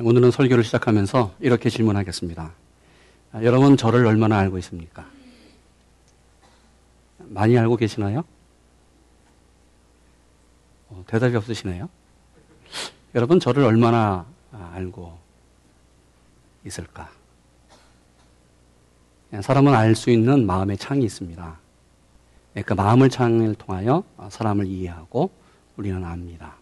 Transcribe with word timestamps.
오늘은 0.00 0.30
설교를 0.30 0.62
시작하면서 0.62 1.34
이렇게 1.40 1.68
질문하겠습니다. 1.68 2.52
아, 3.32 3.42
여러분 3.42 3.76
저를 3.76 4.06
얼마나 4.06 4.38
알고 4.38 4.56
있습니까? 4.58 5.04
많이 7.18 7.58
알고 7.58 7.76
계시나요? 7.76 8.22
어, 10.88 11.04
대답이 11.08 11.34
없으시네요. 11.34 11.88
여러분 13.16 13.40
저를 13.40 13.64
얼마나 13.64 14.24
아, 14.52 14.70
알고 14.74 15.18
있을까? 16.64 17.10
사람은 19.42 19.74
알 19.74 19.96
수 19.96 20.10
있는 20.10 20.46
마음의 20.46 20.78
창이 20.78 21.04
있습니다. 21.04 21.58
네, 22.54 22.62
그 22.62 22.72
마음을 22.72 23.10
창을 23.10 23.56
통하여 23.56 24.04
사람을 24.30 24.66
이해하고 24.66 25.30
우리는 25.76 26.02
압니다. 26.04 26.54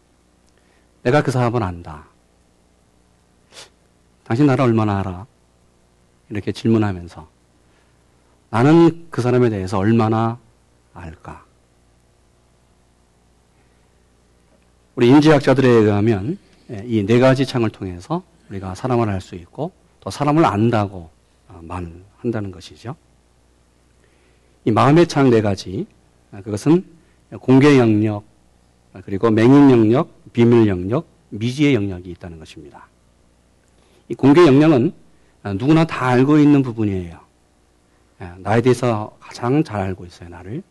내가 1.02 1.22
그 1.22 1.30
사람을 1.30 1.62
안다. 1.62 2.15
당신 4.26 4.46
나를 4.46 4.64
얼마나 4.64 4.98
알아? 4.98 5.26
이렇게 6.30 6.50
질문하면서 6.50 7.28
나는 8.50 9.06
그 9.10 9.22
사람에 9.22 9.50
대해서 9.50 9.78
얼마나 9.78 10.38
알까? 10.94 11.44
우리 14.96 15.08
인지학자들에 15.08 15.68
의하면 15.68 16.38
예, 16.70 16.82
이네 16.86 17.20
가지 17.20 17.46
창을 17.46 17.70
통해서 17.70 18.24
우리가 18.50 18.74
사람을 18.74 19.08
알 19.08 19.20
수 19.20 19.36
있고 19.36 19.70
또 20.00 20.10
사람을 20.10 20.44
안다고 20.44 21.10
만 21.60 22.04
한다는 22.18 22.50
것이죠. 22.50 22.96
이 24.64 24.72
마음의 24.72 25.06
창 25.06 25.30
네 25.30 25.42
가지 25.42 25.86
아, 26.32 26.40
그것은 26.40 26.84
공개 27.40 27.78
영역 27.78 28.24
아, 28.92 29.00
그리고 29.04 29.30
맹인 29.30 29.70
영역, 29.70 30.32
비밀 30.32 30.66
영역, 30.66 31.06
미지의 31.28 31.74
영역이 31.74 32.10
있다는 32.10 32.40
것입니다. 32.40 32.88
이 34.08 34.14
공개 34.14 34.46
영역은 34.46 34.92
아, 35.42 35.52
누구나 35.52 35.84
다 35.84 36.06
알고 36.08 36.38
있는 36.38 36.62
부분이에요. 36.62 37.18
나에 38.38 38.62
대해서 38.62 39.16
가장 39.20 39.62
잘 39.62 39.80
알고 39.80 40.06
있어요, 40.06 40.28
나를. 40.28 40.62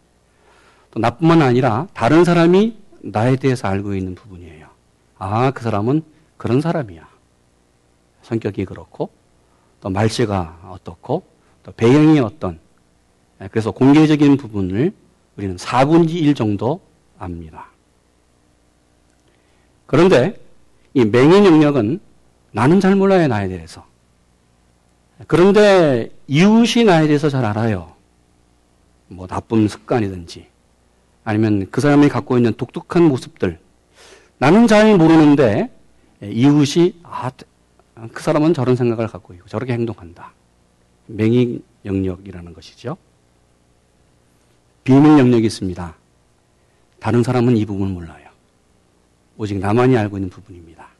또 0.91 0.99
나뿐만 0.99 1.41
아니라 1.41 1.87
다른 1.93 2.23
사람이 2.23 2.75
나에 3.01 3.35
대해서 3.35 3.67
알고 3.67 3.95
있는 3.95 4.15
부분이에요. 4.15 4.67
아, 5.17 5.51
그 5.51 5.63
사람은 5.63 6.03
그런 6.37 6.59
사람이야. 6.59 7.07
성격이 8.23 8.65
그렇고, 8.65 9.11
또 9.79 9.89
말씨가 9.89 10.69
어떻고, 10.71 11.23
또 11.63 11.71
배경이 11.71 12.19
어떤, 12.19 12.59
그래서 13.51 13.71
공개적인 13.71 14.37
부분을 14.37 14.91
우리는 15.37 15.55
4분의 15.55 16.09
1 16.09 16.33
정도 16.33 16.81
압니다. 17.19 17.67
그런데 19.85 20.41
이 20.93 21.05
맹인 21.05 21.45
영역은 21.45 21.99
나는 22.55 22.79
잘 22.79 22.95
몰라요, 22.95 23.27
나에 23.27 23.49
대해서. 23.49 23.85
그런데 25.27 26.09
이웃이 26.27 26.85
나에 26.85 27.05
대해서 27.05 27.27
잘 27.29 27.43
알아요. 27.43 27.93
뭐 29.09 29.27
나쁜 29.27 29.67
습관이든지 29.67 30.47
아니면 31.25 31.67
그 31.69 31.81
사람이 31.81 32.07
갖고 32.07 32.37
있는 32.37 32.53
독특한 32.53 33.03
모습들. 33.03 33.59
나는 34.37 34.67
잘 34.67 34.97
모르는데 34.97 35.69
이웃이 36.23 36.97
아, 37.03 37.29
그 38.13 38.23
사람은 38.23 38.53
저런 38.53 38.77
생각을 38.77 39.07
갖고 39.07 39.33
있고 39.33 39.49
저렇게 39.49 39.73
행동한다. 39.73 40.31
맹인 41.07 41.61
영역이라는 41.83 42.53
것이죠. 42.53 42.95
비밀 44.85 45.19
영역이 45.19 45.45
있습니다. 45.45 45.93
다른 47.01 47.21
사람은 47.21 47.57
이 47.57 47.65
부분을 47.65 47.91
몰라요. 47.91 48.29
오직 49.35 49.59
나만이 49.59 49.97
알고 49.97 50.15
있는 50.15 50.29
부분입니다. 50.29 50.94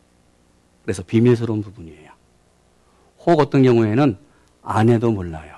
그래서 0.86 1.02
비밀스러운 1.02 1.64
부분이에요. 1.64 2.12
혹 3.26 3.40
어떤 3.40 3.64
경우에는 3.64 4.18
아내도 4.62 5.12
몰라요. 5.12 5.56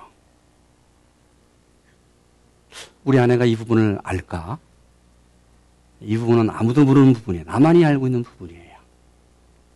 우리 3.04 3.18
아내가 3.18 3.44
이 3.44 3.54
부분을 3.54 3.98
알까? 4.02 4.58
이 6.00 6.16
부분은 6.16 6.48
아무도 6.48 6.86
모르는 6.86 7.12
부분이에요. 7.12 7.44
나만이 7.44 7.84
알고 7.84 8.06
있는 8.06 8.22
부분이에요. 8.22 8.78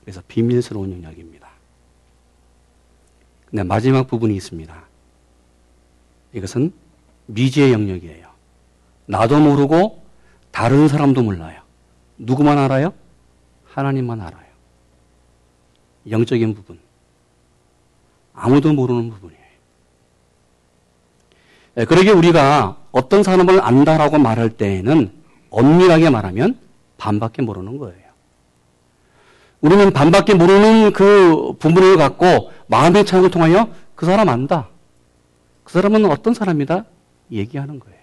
그래서 0.01 0.23
비밀스러운 0.27 0.91
영역입니다. 0.91 1.49
근데 3.51 3.63
마지막 3.63 4.07
부분이 4.07 4.35
있습니다. 4.35 4.75
이것은 6.33 6.73
미지의 7.27 7.75
영역이에요. 7.75 8.27
나도 9.05 9.39
모르고 9.39 10.03
다른 10.51 10.89
사람도 10.89 11.23
몰라요. 11.23 11.61
누구만 12.17 12.57
알아요? 12.57 12.95
하나님만 13.67 14.23
알아요. 14.23 14.52
영적인 16.11 16.55
부분. 16.55 16.79
아무도 18.35 18.73
모르는 18.73 19.11
부분이에요. 19.11 19.43
네, 21.75 21.85
그러게 21.85 22.11
우리가 22.11 22.79
어떤 22.91 23.23
사람을 23.23 23.61
안다라고 23.63 24.19
말할 24.19 24.51
때에는 24.51 25.13
엄밀하게 25.51 26.11
말하면 26.11 26.59
반밖에 26.99 27.43
모르는 27.43 27.79
거예요. 27.79 28.03
우리는 29.61 29.93
반밖에 29.93 30.35
모르는 30.35 30.93
그 30.93 31.55
부분을 31.59 31.97
갖고 31.97 32.51
마음의 32.67 33.07
창을 33.07 33.31
통하여 33.31 33.73
그 33.95 34.07
사람 34.07 34.29
안다. 34.29 34.69
그 35.63 35.73
사람은 35.73 36.05
어떤 36.07 36.35
사람이다? 36.35 36.85
얘기하는 37.31 37.79
거예요. 37.79 37.99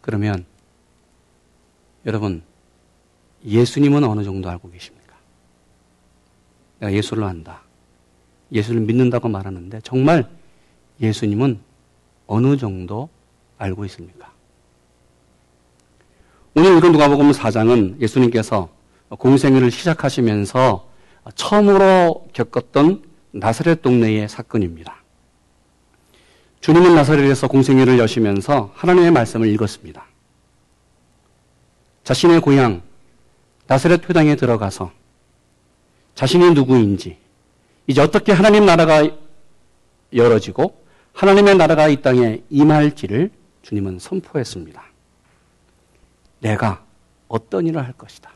그러면 0.00 0.44
여러분 2.06 2.42
예수님은 3.44 4.04
어느 4.04 4.24
정도 4.24 4.48
알고 4.48 4.70
계십니까? 4.70 4.97
내가 6.80 6.92
예수를 6.92 7.24
안다. 7.24 7.62
예수를 8.52 8.80
믿는다고 8.80 9.28
말하는데 9.28 9.80
정말 9.82 10.28
예수님은 11.00 11.60
어느 12.26 12.56
정도 12.56 13.08
알고 13.58 13.84
있습니까? 13.86 14.32
오늘 16.54 16.76
읽은 16.76 16.92
누가복음 16.92 17.30
4장은 17.30 18.00
예수님께서 18.00 18.68
공생애를 19.10 19.70
시작하시면서 19.70 20.88
처음으로 21.34 22.28
겪었던 22.32 23.02
나사렛 23.32 23.82
동네의 23.82 24.28
사건입니다. 24.28 24.96
주님은 26.60 26.94
나사렛에서 26.94 27.48
공생회를 27.48 27.98
여시면서 27.98 28.72
하나님의 28.74 29.10
말씀을 29.12 29.48
읽었습니다. 29.48 30.04
자신의 32.04 32.40
고향 32.40 32.82
나사렛 33.66 34.08
회당에 34.08 34.34
들어가서 34.34 34.90
자신이 36.18 36.50
누구인지 36.50 37.16
이제 37.86 38.00
어떻게 38.00 38.32
하나님 38.32 38.66
나라가 38.66 39.08
열어지고 40.12 40.82
하나님의 41.12 41.56
나라가 41.56 41.86
이 41.86 42.02
땅에 42.02 42.42
임할지를 42.50 43.30
주님은 43.62 44.00
선포했습니다. 44.00 44.82
내가 46.40 46.84
어떤 47.28 47.68
일을 47.68 47.84
할 47.84 47.92
것이다. 47.92 48.32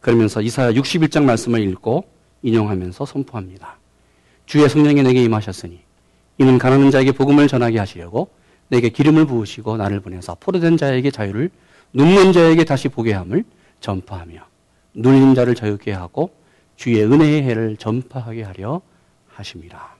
그러면서 0.00 0.40
이사야 0.40 0.72
61장 0.72 1.24
말씀을 1.24 1.60
읽고 1.68 2.08
인용하면서 2.40 3.04
선포합니다. 3.04 3.76
주의 4.46 4.66
성령이 4.70 5.02
내게 5.02 5.22
임하셨으니 5.24 5.78
이는 6.38 6.56
가난한 6.56 6.90
자에게 6.90 7.12
복음을 7.12 7.46
전하게 7.46 7.78
하시려고 7.78 8.30
내게 8.68 8.88
기름을 8.88 9.26
부으시고 9.26 9.76
나를 9.76 10.00
보내서 10.00 10.34
포로된 10.40 10.78
자에게 10.78 11.10
자유를 11.10 11.50
눈먼 11.92 12.32
자에게 12.32 12.64
다시 12.64 12.88
보게 12.88 13.12
함을 13.12 13.44
전파하며 13.80 14.40
눌린 14.94 15.34
자를 15.34 15.54
자유케 15.54 15.92
하고 15.92 16.37
주의 16.78 17.02
은혜의 17.02 17.42
해를 17.42 17.76
전파하게 17.76 18.44
하려 18.44 18.80
하십니다. 19.26 19.96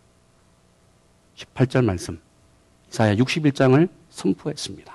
18절 1.36 1.84
말씀 1.84 2.20
이사야 2.90 3.16
61장을 3.16 3.88
선포했습니다. 4.10 4.94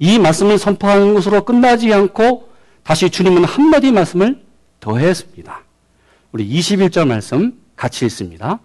이 0.00 0.18
말씀을 0.18 0.58
선포하는 0.58 1.14
것으로 1.14 1.44
끝나지 1.44 1.94
않고 1.94 2.50
다시 2.82 3.08
주님은 3.10 3.44
한마디 3.44 3.92
말씀을 3.92 4.44
더했습니다. 4.80 5.62
우리 6.32 6.48
21절 6.48 7.06
말씀 7.06 7.62
같이 7.76 8.04
읽습니다. 8.06 8.58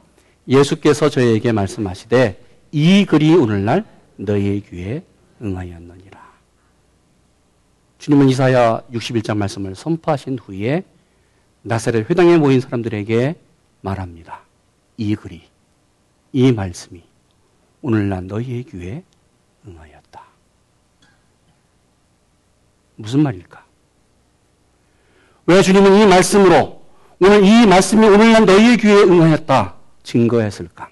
예수께서 0.48 1.08
저에게 1.08 1.52
말씀하시되 1.52 2.44
이 2.72 3.06
글이 3.06 3.36
오늘날 3.36 3.86
너희의 4.16 4.62
귀에 4.62 5.04
응하였느니라. 5.40 6.20
주님은 8.00 8.30
이사야 8.30 8.82
61장 8.92 9.38
말씀을 9.38 9.76
선포하신 9.76 10.40
후에 10.40 10.84
나사렛 11.64 12.10
회당에 12.10 12.38
모인 12.38 12.60
사람들에게 12.60 13.36
말합니다. 13.82 14.42
이 14.98 15.16
글이 15.16 15.42
이 16.34 16.52
말씀이 16.52 17.04
오늘날 17.82 18.28
너희의 18.28 18.64
귀에 18.64 19.04
응하였다. 19.68 20.24
무슨 22.96 23.22
말일까? 23.22 23.64
왜 25.48 25.62
주님은 25.62 26.02
이 26.02 26.06
말씀으로 26.08 26.84
오늘 27.20 27.44
이 27.44 27.66
말씀이 27.66 28.06
오늘날 28.08 28.46
너희의 28.46 28.78
귀에 28.78 28.94
응하였다. 28.94 29.76
증거했을까? 30.04 30.90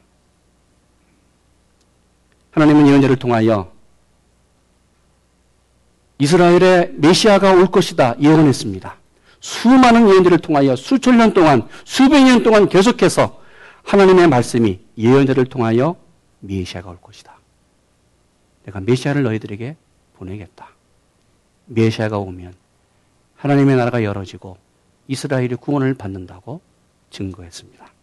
하나님은 2.51 2.87
예언자를 2.87 3.15
통하여 3.15 3.71
이스라엘의 6.19 6.93
메시아가 6.95 7.53
올 7.53 7.67
것이다 7.67 8.19
예언했습니다. 8.19 8.98
수많은 9.39 10.09
예언들을 10.09 10.39
통하여 10.39 10.75
수천 10.75 11.17
년 11.17 11.33
동안, 11.33 11.67
수백 11.85 12.23
년 12.23 12.43
동안 12.43 12.67
계속해서 12.67 13.39
하나님의 13.83 14.27
말씀이 14.27 14.79
예언들을 14.97 15.45
통하여 15.45 15.95
메시아가 16.39 16.89
올 16.89 16.97
것이다. 17.01 17.37
내가 18.65 18.79
메시아를 18.81 19.23
너희들에게 19.23 19.75
보내겠다. 20.17 20.69
메시아가 21.65 22.17
오면 22.17 22.53
하나님의 23.37 23.77
나라가 23.77 24.03
열어지고 24.03 24.57
이스라엘이 25.07 25.55
구원을 25.55 25.93
받는다고 25.93 26.61
증거했습니다. 27.09 27.93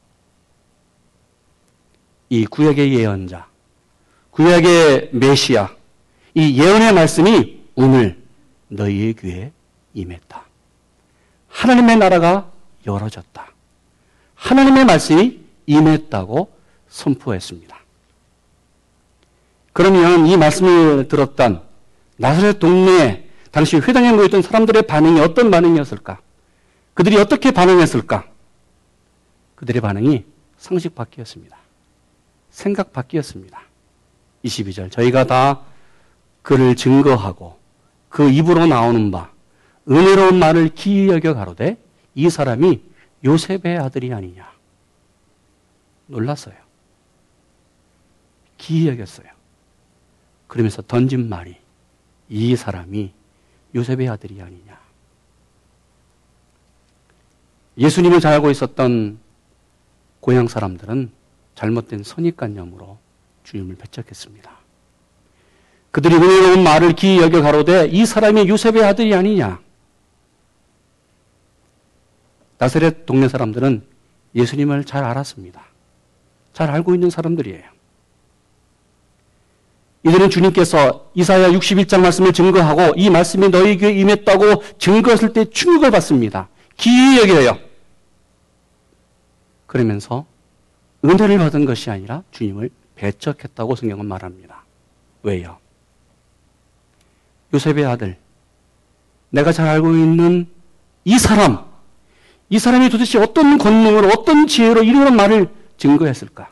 이 2.30 2.46
구약의 2.46 2.94
예언자, 2.94 3.46
구약의 4.30 5.10
메시아, 5.12 5.68
이 6.34 6.60
예언의 6.60 6.92
말씀이 6.92 7.62
오늘 7.76 8.20
너희의 8.68 9.14
귀에 9.14 9.52
임했다. 9.94 10.45
하나님의 11.56 11.96
나라가 11.96 12.50
열어졌다. 12.86 13.46
하나님의 14.34 14.84
말씀이 14.84 15.40
임했다고 15.64 16.52
선포했습니다. 16.88 17.76
그러면 19.72 20.26
이 20.26 20.36
말씀을 20.36 21.08
들었던 21.08 21.62
나사렛 22.18 22.58
동네에 22.58 23.28
당시 23.50 23.76
회당에 23.76 24.12
모였던 24.12 24.42
사람들의 24.42 24.82
반응이 24.82 25.20
어떤 25.20 25.50
반응이었을까? 25.50 26.20
그들이 26.92 27.16
어떻게 27.16 27.50
반응했을까? 27.50 28.24
그들의 29.54 29.80
반응이 29.80 30.24
상식 30.58 30.94
밖이었습니다. 30.94 31.56
생각 32.50 32.92
밖이었습니다. 32.92 33.60
22절. 34.44 34.90
저희가 34.90 35.24
다 35.24 35.60
그를 36.42 36.76
증거하고 36.76 37.58
그 38.10 38.28
입으로 38.30 38.66
나오는 38.66 39.10
바 39.10 39.30
은혜로운 39.88 40.38
말을 40.38 40.70
기이 40.70 41.08
여겨 41.08 41.34
가로되 41.34 41.76
이 42.14 42.28
사람이 42.28 42.82
요셉의 43.24 43.78
아들이 43.78 44.12
아니냐. 44.12 44.50
놀랐어요. 46.06 46.54
기이 48.58 48.88
여겼어요. 48.88 49.26
그러면서 50.46 50.82
던진 50.82 51.28
말이 51.28 51.56
이 52.28 52.56
사람이 52.56 53.12
요셉의 53.74 54.08
아들이 54.08 54.40
아니냐. 54.40 54.80
예수님을 57.78 58.20
잘 58.20 58.32
알고 58.34 58.50
있었던 58.50 59.18
고향 60.20 60.48
사람들은 60.48 61.10
잘못된 61.54 62.02
선입관념으로 62.02 62.98
주님을 63.44 63.76
배척했습니다. 63.76 64.50
그들이 65.90 66.14
은혜로운 66.14 66.62
말을 66.62 66.94
기이 66.94 67.18
여겨 67.18 67.42
가로되 67.42 67.86
이 67.86 68.04
사람이 68.04 68.48
요셉의 68.48 68.84
아들이 68.84 69.14
아니냐. 69.14 69.60
나사렛 72.58 73.06
동네 73.06 73.28
사람들은 73.28 73.82
예수님을 74.34 74.84
잘 74.84 75.04
알았습니다. 75.04 75.62
잘 76.52 76.70
알고 76.70 76.94
있는 76.94 77.10
사람들이에요. 77.10 77.76
이들은 80.04 80.30
주님께서 80.30 81.10
이사야 81.14 81.50
61장 81.50 82.00
말씀을 82.00 82.32
증거하고 82.32 82.94
이 82.96 83.10
말씀이 83.10 83.48
너희에게 83.48 83.90
임했다고 83.90 84.62
증거했을 84.78 85.32
때 85.32 85.44
충격을 85.46 85.90
받습니다. 85.90 86.48
기이 86.76 87.18
여겨요. 87.18 87.58
그러면서 89.66 90.26
은혜를 91.04 91.38
받은 91.38 91.64
것이 91.64 91.90
아니라 91.90 92.22
주님을 92.30 92.70
배척했다고 92.94 93.74
성경은 93.74 94.06
말합니다. 94.06 94.64
왜요? 95.22 95.58
요셉의 97.52 97.84
아들, 97.84 98.16
내가 99.30 99.52
잘 99.52 99.66
알고 99.68 99.90
있는 99.92 100.48
이 101.04 101.18
사람, 101.18 101.64
이 102.48 102.58
사람이 102.58 102.88
도대체 102.90 103.18
어떤 103.18 103.58
권능으로, 103.58 104.08
어떤 104.08 104.46
지혜로 104.46 104.84
이런 104.84 105.16
말을 105.16 105.48
증거했을까? 105.78 106.50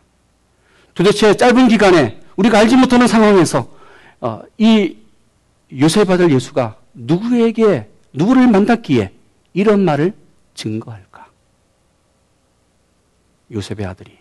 도대체 0.94 1.36
짧은 1.36 1.68
기간에 1.68 2.20
우리가 2.36 2.58
알지 2.58 2.76
못하는 2.76 3.06
상황에서 3.06 3.68
어, 4.20 4.42
이 4.58 4.96
요셉 5.78 6.10
아들 6.10 6.32
예수가 6.32 6.76
누구에게, 6.94 7.88
누구를 8.12 8.48
만났기에 8.48 9.12
이런 9.52 9.84
말을 9.84 10.14
증거할까? 10.54 11.28
요셉의 13.52 13.86
아들이 13.86 14.18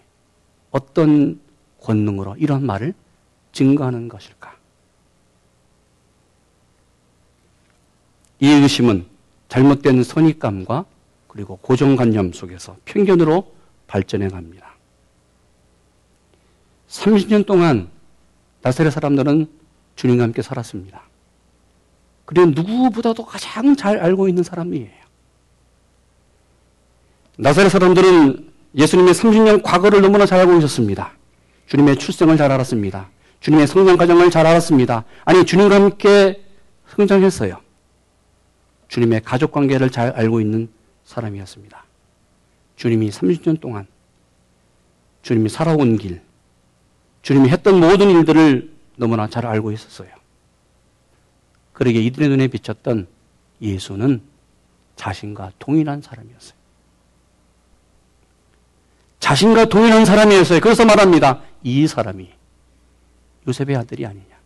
어떤 0.71 1.39
권능으로 1.81 2.35
이런 2.37 2.65
말을 2.65 2.93
증거하는 3.51 4.09
것일까? 4.09 4.55
이 8.39 8.47
의심은 8.47 9.05
잘못된 9.47 10.03
선입감과 10.03 10.85
그리고 11.33 11.57
고정관념 11.57 12.31
속에서 12.31 12.77
편견으로 12.85 13.55
발전해 13.87 14.27
갑니다. 14.27 14.75
30년 16.87 17.47
동안 17.47 17.89
나사렛 18.61 18.93
사람들은 18.93 19.47
주님과 19.95 20.23
함께 20.25 20.43
살았습니다. 20.43 21.01
그리고 22.25 22.51
누구보다도 22.51 23.25
가장 23.25 23.75
잘 23.75 23.97
알고 23.97 24.29
있는 24.29 24.43
사람이에요. 24.43 24.91
나사렛 27.39 27.71
사람들은 27.71 28.51
예수님의 28.75 29.13
30년 29.15 29.63
과거를 29.63 30.01
너무나 30.01 30.27
잘 30.27 30.39
알고 30.39 30.55
있었습니다. 30.59 31.13
주님의 31.65 31.97
출생을 31.97 32.37
잘 32.37 32.51
알았습니다. 32.51 33.09
주님의 33.39 33.65
성장 33.65 33.97
과정을 33.97 34.29
잘 34.29 34.45
알았습니다. 34.45 35.03
아니, 35.25 35.45
주님과 35.45 35.75
함께 35.75 36.43
성장했어요. 36.95 37.59
주님의 38.87 39.21
가족 39.25 39.51
관계를 39.51 39.89
잘 39.89 40.11
알고 40.11 40.39
있는 40.39 40.69
사람이었습니다. 41.05 41.85
주님이 42.75 43.09
30년 43.09 43.59
동안 43.59 43.87
주님이 45.21 45.49
살아온 45.49 45.97
길, 45.97 46.21
주님이 47.21 47.49
했던 47.49 47.79
모든 47.79 48.09
일들을 48.09 48.73
너무나 48.97 49.27
잘 49.27 49.45
알고 49.45 49.71
있었어요. 49.71 50.09
그러게 51.71 52.01
이들의 52.01 52.29
눈에 52.29 52.47
비쳤던 52.47 53.07
예수는 53.61 54.21
자신과 54.95 55.53
동일한 55.59 56.01
사람이었어요. 56.01 56.53
자신과 59.19 59.65
동일한 59.65 60.05
사람이었어요. 60.05 60.59
그래서 60.59 60.85
말합니다. 60.85 61.41
이 61.63 61.87
사람이 61.87 62.29
요셉의 63.47 63.77
아들이 63.77 64.05
아니냐. 64.05 64.37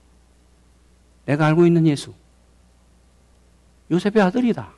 내가 1.25 1.47
알고 1.47 1.65
있는 1.65 1.87
예수. 1.87 2.13
요셉의 3.89 4.21
아들이다. 4.21 4.76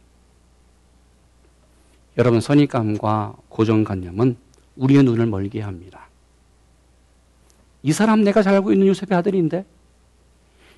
여러분, 2.19 2.41
선입감과 2.41 3.33
고정관념은 3.47 4.35
우리의 4.75 5.03
눈을 5.03 5.25
멀게 5.25 5.61
합니다. 5.61 6.09
이 7.81 7.93
사람 7.93 8.25
내가 8.25 8.43
잘 8.43 8.55
알고 8.55 8.73
있는 8.73 8.87
요셉의 8.87 9.17
아들인데? 9.17 9.65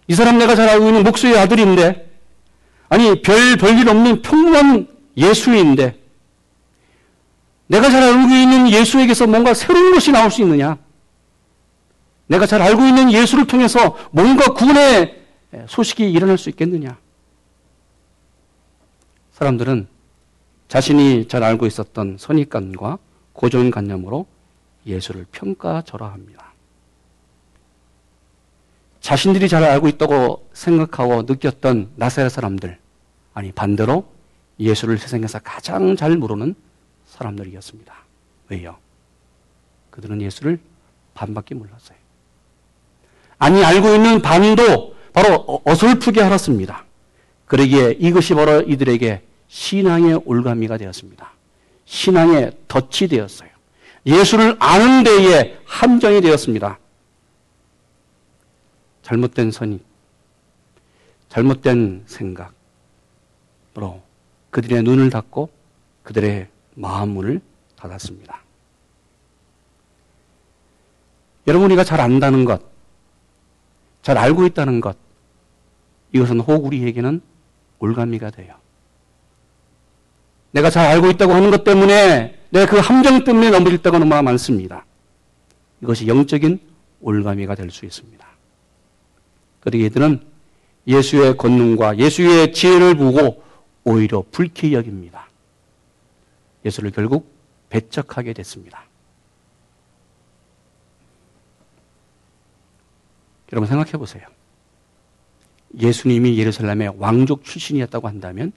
이 0.08 0.14
사람 0.14 0.38
내가 0.38 0.56
잘 0.56 0.70
알고 0.70 0.86
있는 0.86 1.04
목수의 1.04 1.40
아들인데? 1.40 2.12
아니, 2.90 3.24
별, 3.24 3.58
별일 3.58 3.90
없는 3.90 4.22
평범한 4.22 4.88
예수인데? 5.18 6.00
내가 7.66 7.90
잘 7.90 8.04
알고 8.04 8.20
있는 8.20 8.70
예수에게서 8.70 9.26
뭔가 9.26 9.56
새로운 9.56 9.96
것이 9.96 10.12
나올 10.12 10.30
수 10.30 10.44
있느냐? 10.44 10.78
내가 12.28 12.46
잘 12.46 12.62
알고 12.62 12.86
있는 12.86 13.12
예수를 13.12 13.48
통해서 13.48 13.98
뭔가 14.12 14.54
구원의 14.54 15.24
소식이 15.68 16.12
일어날 16.12 16.38
수 16.38 16.50
있겠느냐? 16.52 17.00
사람들은 19.32 19.88
자신이 20.72 21.28
잘 21.28 21.44
알고 21.44 21.66
있었던 21.66 22.16
선입관과 22.18 22.98
고정관념으로 23.34 24.26
예수를 24.86 25.26
평가절하합니다. 25.30 26.54
자신들이 29.02 29.50
잘 29.50 29.66
알고 29.66 29.90
있다고 29.90 30.48
생각하고 30.54 31.24
느꼈던 31.24 31.92
나사렛 31.98 32.32
사람들, 32.32 32.80
아니 33.34 33.52
반대로 33.52 34.06
예수를 34.62 34.98
세상에서 34.98 35.40
가장 35.40 35.98
잘 35.98 36.16
모르는 36.16 36.56
사람들이었습니다. 37.06 37.94
왜요? 38.48 38.78
그들은 39.90 40.22
예수를 40.22 40.58
반밖에 41.14 41.54
몰랐어요. 41.54 41.98
아니 43.40 43.62
알고 43.62 43.94
있는 43.94 44.22
반도 44.22 44.96
바로 45.12 45.36
어, 45.36 45.70
어설프게 45.70 46.22
알았습니다. 46.24 46.86
그러기에 47.48 47.98
이것이 48.00 48.36
바로 48.36 48.62
이들에게 48.62 49.31
신앙의 49.52 50.22
올가미가 50.24 50.78
되었습니다. 50.78 51.30
신앙의 51.84 52.54
덫이 52.70 53.10
되었어요. 53.10 53.50
예수를 54.06 54.56
아는 54.60 55.04
데에 55.04 55.60
함정이 55.66 56.22
되었습니다. 56.22 56.80
잘못된 59.02 59.52
선입, 59.52 59.84
잘못된 61.28 62.06
생각으로 62.08 62.54
그들의 64.52 64.84
눈을 64.84 65.10
닫고 65.10 65.50
그들의 66.04 66.48
마음문을 66.76 67.42
닫았습니다. 67.76 68.42
여러분 71.48 71.66
우리가 71.66 71.84
잘 71.84 72.00
안다는 72.00 72.46
것, 72.46 72.62
잘 74.02 74.18
알고 74.18 74.46
있다는 74.46 74.80
것, 74.80 74.96
이것은 76.14 76.40
혹 76.40 76.66
우리에게는 76.66 77.22
올가미가 77.80 78.30
돼요. 78.30 78.61
내가 80.52 80.70
잘 80.70 80.86
알고 80.88 81.10
있다고 81.12 81.34
하는 81.34 81.52
것 81.52 81.64
때문에 81.64 82.40
내가 82.50 82.66
그 82.70 82.78
함정 82.78 83.24
때문에 83.24 83.50
넘어질 83.50 83.78
때가 83.78 84.00
너무나 84.00 84.22
많습니다. 84.22 84.86
이것이 85.82 86.08
영적인 86.08 86.60
올가미가 87.02 87.56
될 87.56 87.72
수 87.72 87.86
있습니다. 87.86 88.26
그러기 89.62 89.86
이들은 89.86 90.22
예수의 90.88 91.38
권능과 91.38 91.98
예수의 91.98 92.54
지혜를 92.54 92.96
보고 92.96 93.44
오히려 93.84 94.24
불쾌히 94.32 94.74
여깁니다. 94.74 95.28
예수를 96.66 96.92
결국 96.92 97.32
배척하게 97.70 98.34
됐습니다. 98.34 98.84
여러분 103.54 103.68
생각해 103.68 103.94
보세요. 103.94 104.24
예수님이 105.80 106.38
예루살렘의 106.38 106.96
왕족 106.98 107.44
출신이었다고 107.44 108.08
한다면 108.08 108.52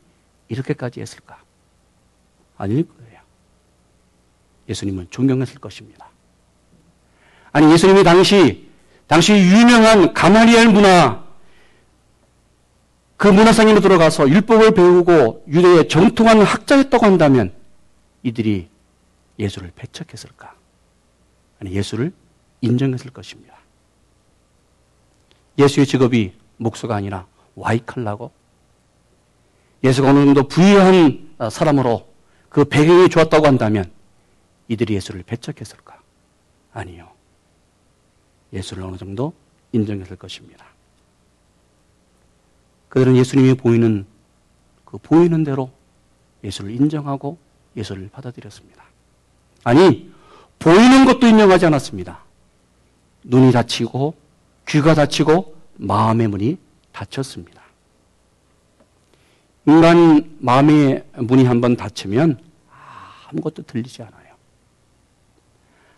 이렇게까지 0.48 1.00
했을까? 1.00 1.43
아닐 2.56 2.86
거예요. 2.86 3.20
예수님은 4.68 5.08
존경했을 5.10 5.58
것입니다. 5.58 6.08
아니 7.52 7.72
예수님이 7.72 8.02
당시 8.02 8.68
당시 9.06 9.32
유명한 9.32 10.14
가마리엘 10.14 10.70
문화 10.70 11.24
그 13.16 13.28
문화상으로 13.28 13.80
들어가서 13.80 14.28
율법을 14.28 14.74
배우고 14.74 15.44
유대의 15.48 15.88
정통한 15.88 16.42
학자였다고 16.42 17.06
한다면 17.06 17.54
이들이 18.22 18.68
예수를 19.38 19.72
배척했을까? 19.74 20.54
아니 21.60 21.72
예수를 21.72 22.12
인정했을 22.60 23.10
것입니다. 23.10 23.54
예수의 25.58 25.86
직업이 25.86 26.32
목수가 26.56 26.94
아니라 26.94 27.26
와이칼라고 27.54 28.32
예수가 29.84 30.10
어느 30.10 30.24
정도 30.24 30.48
부유한 30.48 31.36
사람으로 31.50 32.13
그 32.54 32.64
배경이 32.64 33.08
좋았다고 33.08 33.48
한다면 33.48 33.90
이들이 34.68 34.94
예수를 34.94 35.24
배척했을까? 35.24 36.00
아니요. 36.72 37.10
예수를 38.52 38.84
어느 38.84 38.96
정도 38.96 39.32
인정했을 39.72 40.14
것입니다. 40.14 40.64
그들은 42.90 43.16
예수님이 43.16 43.54
보이는 43.54 44.06
그 44.84 44.98
보이는 44.98 45.42
대로 45.42 45.72
예수를 46.44 46.70
인정하고 46.70 47.38
예수를 47.76 48.08
받아들였습니다. 48.10 48.84
아니, 49.64 50.12
보이는 50.60 51.06
것도 51.06 51.26
인정하지 51.26 51.66
않았습니다. 51.66 52.22
눈이 53.24 53.50
다치고 53.50 54.14
귀가 54.68 54.94
다치고 54.94 55.56
마음의 55.78 56.28
문이 56.28 56.58
닫혔습니다. 56.92 57.63
인간 59.66 60.36
마음의 60.40 61.04
문이 61.16 61.44
한번 61.44 61.76
닫히면 61.76 62.38
아무것도 63.28 63.62
들리지 63.62 64.02
않아요. 64.02 64.34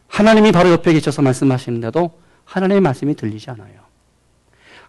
하나님이 0.08 0.52
바로 0.52 0.70
옆에 0.70 0.92
계셔서 0.92 1.22
말씀하시는데도 1.22 2.18
하나님의 2.44 2.80
말씀이 2.80 3.14
들리지 3.14 3.50
않아요. 3.50 3.80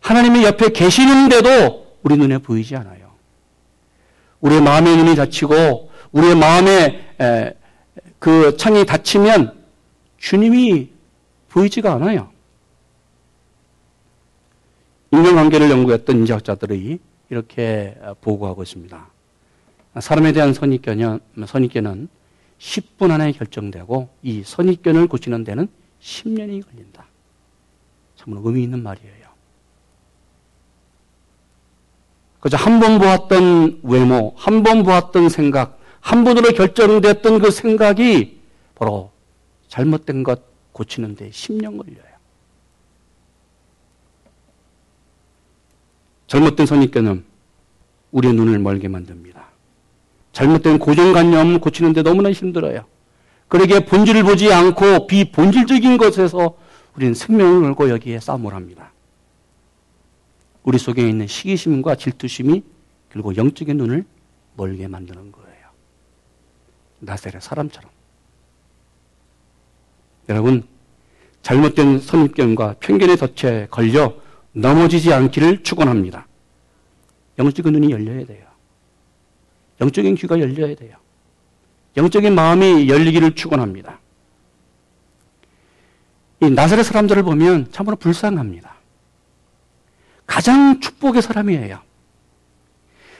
하나님이 0.01 0.43
옆에 0.43 0.69
계시는데도 0.69 1.97
우리 2.03 2.17
눈에 2.17 2.37
보이지 2.37 2.75
않아요. 2.75 3.11
우리의 4.41 4.61
마음의 4.61 4.95
눈이 4.97 5.15
닫히고 5.15 5.91
우리의 6.11 6.35
마음의 6.35 7.07
그 8.19 8.55
창이 8.57 8.85
닫히면 8.85 9.65
주님이 10.17 10.91
보이지가 11.49 11.93
않아요. 11.93 12.29
인간관계를 15.11 15.71
연구했던 15.71 16.17
인지학자들이 16.17 16.99
이렇게 17.29 17.97
보고하고 18.21 18.63
있습니다. 18.63 19.07
사람에 19.99 20.31
대한 20.31 20.53
선입견은, 20.53 21.19
선입견은 21.45 22.07
10분 22.59 23.11
안에 23.11 23.31
결정되고 23.33 24.09
이 24.23 24.43
선입견을 24.43 25.07
고치는 25.07 25.43
데는 25.43 25.67
10년이 26.01 26.65
걸린다. 26.65 27.05
참으로 28.15 28.41
의미 28.45 28.63
있는 28.63 28.81
말이에요. 28.83 29.27
그저 32.39 32.55
한 32.57 32.79
번 32.79 32.99
보았던 32.99 33.81
외모, 33.83 34.33
한 34.37 34.63
번 34.63 34.83
보았던 34.83 35.29
생각, 35.29 35.79
한 35.99 36.23
번으로 36.23 36.51
결정됐던 36.51 37.39
그 37.39 37.51
생각이 37.51 38.39
바로 38.75 39.11
잘못된 39.67 40.23
것 40.23 40.41
고치는 40.71 41.15
데 41.15 41.29
10년 41.29 41.77
걸려요. 41.77 42.16
잘못된 46.27 46.65
선입견은 46.65 47.23
우리의 48.11 48.33
눈을 48.33 48.59
멀게 48.59 48.87
만듭니다. 48.87 49.47
잘못된 50.33 50.77
고정관념 50.79 51.59
고치는데 51.59 52.03
너무나 52.03 52.31
힘들어요. 52.31 52.85
그러기에 53.47 53.85
본질을 53.85 54.23
보지 54.23 54.51
않고 54.53 55.07
비본질적인 55.07 55.97
것에서 55.97 56.57
우리는 56.95 57.13
생명을 57.13 57.61
걸고 57.61 57.89
여기에 57.89 58.19
싸움을 58.19 58.53
합니다. 58.53 58.91
우리 60.63 60.77
속에 60.77 61.07
있는 61.07 61.27
시기심과 61.27 61.95
질투심이 61.95 62.61
결국 63.09 63.37
영적인 63.37 63.77
눈을 63.77 64.05
멀게 64.57 64.87
만드는 64.87 65.31
거예요. 65.31 65.47
나셀의 66.99 67.39
사람처럼. 67.39 67.89
여러분, 70.29 70.67
잘못된 71.41 71.99
선입견과 71.99 72.75
편견의 72.79 73.15
덫에 73.15 73.67
걸려 73.71 74.13
넘어지지 74.57 75.13
않기를 75.13 75.63
축원합니다. 75.63 76.27
영적인 77.37 77.71
눈이 77.71 77.91
열려야 77.91 78.25
돼요. 78.25 78.47
영적인 79.79 80.15
귀가 80.15 80.39
열려야 80.39 80.75
돼요. 80.75 80.97
영적인 81.95 82.33
마음이 82.33 82.89
열리기를 82.89 83.35
축원합니다. 83.35 83.99
이 86.41 86.49
나사렛 86.49 86.85
사람들을 86.85 87.23
보면 87.23 87.71
참으로 87.71 87.95
불쌍합니다. 87.95 88.75
가장 90.25 90.79
축복의 90.79 91.21
사람이에요. 91.21 91.79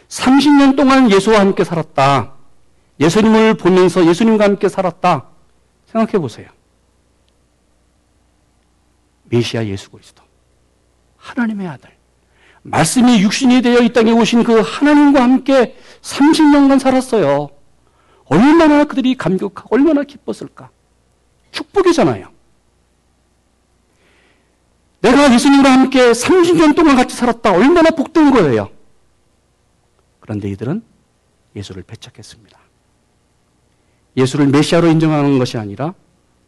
30년 0.08 0.76
동안 0.76 1.12
예수와 1.12 1.40
함께 1.40 1.64
살았다. 1.64 2.34
예수님을 3.00 3.56
보면서 3.56 4.06
예수님과 4.06 4.44
함께 4.44 4.70
살았다. 4.70 5.28
생각해 5.86 6.20
보세요. 6.20 6.50
메시아 9.26 9.66
예수 9.66 9.92
그리스도. 9.92 10.27
하나님의 11.28 11.68
아들. 11.68 11.90
말씀이 12.64 13.22
육신이 13.22 13.62
되어 13.62 13.80
이 13.80 13.94
땅에 13.94 14.12
오신 14.12 14.44
그 14.44 14.60
하나님과 14.60 15.22
함께 15.22 15.76
30년간 16.02 16.80
살았어요. 16.80 17.50
얼마나 18.26 18.84
그들이 18.86 19.16
감격하고 19.16 19.76
얼마나 19.76 20.04
기뻤을까. 20.04 20.70
축복이잖아요. 21.52 22.30
내가 25.02 25.34
예수님과 25.34 25.72
함께 25.72 26.12
30년 26.12 26.76
동안 26.76 26.96
같이 26.96 27.16
살았다. 27.16 27.54
얼마나 27.54 27.92
복된 27.92 28.32
거예요. 28.32 28.70
그런데 30.20 30.50
이들은 30.50 30.84
예수를 31.56 31.84
배척했습니다. 31.84 32.60
예수를 34.18 34.48
메시아로 34.48 34.88
인정하는 34.88 35.40
것이 35.40 35.58
아니라 35.58 35.94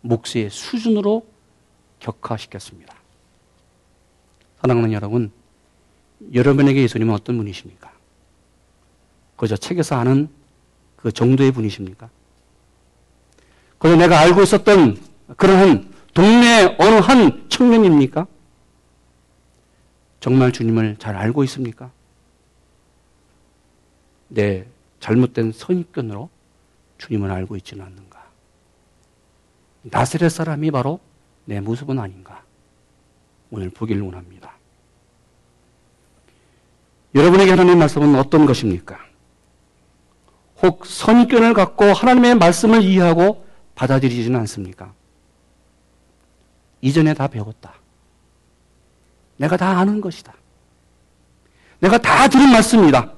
목수의 0.02 0.50
수준으로 0.50 1.26
격화시켰습니다. 2.00 2.99
사랑하는 4.62 4.92
여러분, 4.92 5.32
여러분에게 6.34 6.82
예수님은 6.82 7.14
어떤 7.14 7.38
분이십니까? 7.38 7.92
그저 9.38 9.56
책에서 9.56 9.96
아는 9.96 10.30
그 10.98 11.12
정도의 11.12 11.52
분이십니까? 11.52 12.10
그저 13.78 13.96
내가 13.96 14.20
알고 14.20 14.44
있었던 14.44 14.98
그러한 15.38 15.94
동네 16.14 16.76
어느 16.80 16.96
한 16.96 17.48
청년입니까? 17.50 18.28
정말 20.20 20.52
주님을 20.52 20.98
잘 21.00 21.16
알고 21.16 21.46
있습니까? 21.46 21.92
내 24.28 24.66
잘못된 25.00 25.54
선입견으로 25.54 26.30
주님을 26.98 27.32
알고 27.32 27.56
있지는 27.56 27.86
않는가? 27.86 28.30
나세렛 29.84 30.30
사람이 30.30 30.72
바로 30.72 31.00
내 31.46 31.62
모습은 31.62 31.98
아닌가? 31.98 32.44
오늘 33.52 33.70
보기를 33.70 34.02
원합니다. 34.02 34.54
여러분에게 37.16 37.52
하나님의 37.52 37.76
말씀은 37.78 38.16
어떤 38.16 38.46
것입니까? 38.46 38.98
혹 40.62 40.86
선입견을 40.86 41.54
갖고 41.54 41.86
하나님의 41.86 42.36
말씀을 42.36 42.84
이해하고 42.84 43.46
받아들이지는 43.76 44.40
않습니까? 44.42 44.94
이전에 46.82 47.14
다 47.14 47.28
배웠다. 47.28 47.74
내가 49.38 49.58
다 49.58 49.80
아는 49.80 50.02
것이다. 50.02 50.34
내가 51.80 51.98
다 51.98 52.28
들은 52.28 52.52
말씀이다. 52.52 53.14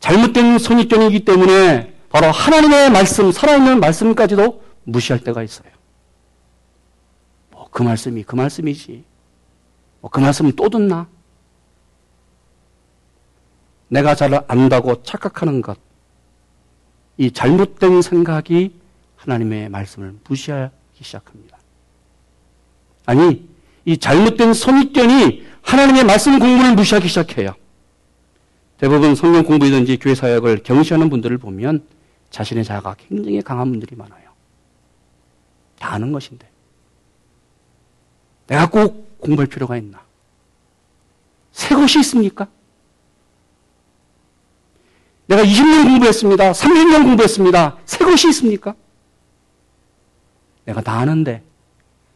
잘못된 0.00 0.58
선입견이기 0.58 1.24
때문에 1.24 1.94
바로 2.10 2.30
하나님의 2.30 2.90
말씀, 2.90 3.30
살아있는 3.30 3.80
말씀까지도 3.80 4.62
무시할 4.84 5.20
때가 5.22 5.42
있어요. 5.42 5.75
뭐, 7.76 7.82
그 7.82 7.82
말씀이 7.82 8.22
그 8.22 8.34
말씀이지. 8.34 9.04
뭐, 10.00 10.10
그 10.10 10.18
말씀은 10.18 10.52
또 10.56 10.70
듣나? 10.70 11.06
내가 13.88 14.14
잘 14.14 14.42
안다고 14.48 15.02
착각하는 15.02 15.60
것, 15.60 15.78
이 17.18 17.30
잘못된 17.30 18.00
생각이 18.00 18.80
하나님의 19.16 19.68
말씀을 19.68 20.14
무시하기 20.26 20.72
시작합니다. 21.02 21.58
아니, 23.04 23.46
이 23.84 23.98
잘못된 23.98 24.54
선입견이 24.54 25.46
하나님의 25.60 26.04
말씀 26.04 26.38
공부를 26.38 26.74
무시하기 26.74 27.06
시작해요. 27.06 27.54
대부분 28.78 29.14
성경 29.14 29.44
공부이든지 29.44 29.98
교회 29.98 30.14
사역을 30.14 30.62
경시하는 30.62 31.10
분들을 31.10 31.36
보면 31.38 31.86
자신의 32.30 32.64
자아가 32.64 32.94
굉장히 32.94 33.42
강한 33.42 33.70
분들이 33.70 33.96
많아요. 33.96 34.30
다 35.78 35.92
아는 35.92 36.12
것인데. 36.12 36.55
내가 38.46 38.68
꼭 38.68 39.18
공부할 39.20 39.46
필요가 39.46 39.76
있나? 39.76 40.00
새 41.52 41.74
것이 41.74 41.98
있습니까? 42.00 42.48
내가 45.26 45.42
20년 45.42 45.84
공부했습니다. 45.84 46.52
30년 46.52 47.02
공부했습니다. 47.02 47.78
새 47.84 48.04
것이 48.04 48.28
있습니까? 48.28 48.74
내가 50.64 50.80
다 50.80 50.98
아는데, 50.98 51.42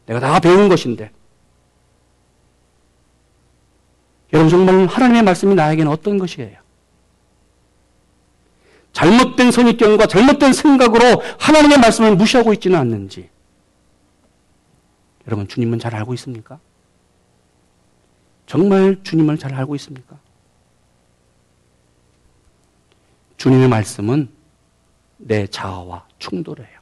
내가 0.07 0.21
다 0.21 0.39
배운 0.41 0.69
것인데. 0.69 1.11
여러분 4.33 4.49
정말 4.49 4.87
하나님의 4.87 5.23
말씀이 5.23 5.55
나에게는 5.55 5.91
어떤 5.91 6.19
것이에요? 6.19 6.59
잘못된 8.93 9.51
선입견과 9.51 10.07
잘못된 10.07 10.53
생각으로 10.53 11.23
하나님의 11.39 11.79
말씀을 11.79 12.17
무시하고 12.17 12.53
있지는 12.53 12.79
않는지. 12.79 13.29
여러분 15.31 15.47
주님은 15.47 15.79
잘 15.79 15.95
알고 15.95 16.13
있습니까? 16.15 16.59
정말 18.47 18.99
주님을 19.05 19.39
잘 19.39 19.55
알고 19.55 19.77
있습니까? 19.77 20.19
주님의 23.37 23.69
말씀은 23.69 24.29
내 25.19 25.47
자아와 25.47 26.05
충돌해요. 26.19 26.81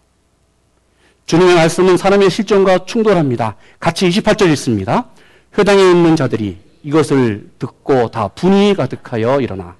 주님의 1.26 1.56
말씀은 1.56 1.98
사람의 1.98 2.30
실정과 2.30 2.86
충돌합니다. 2.86 3.56
같이 3.78 4.08
28절 4.08 4.50
있습니다. 4.50 5.10
회당에 5.58 5.82
있는 5.82 6.16
자들이 6.16 6.56
이것을 6.82 7.50
듣고 7.58 8.10
다 8.10 8.28
분이 8.28 8.72
가득하여 8.74 9.42
일어나 9.42 9.76